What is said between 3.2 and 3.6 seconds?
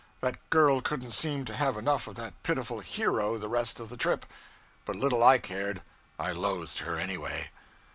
the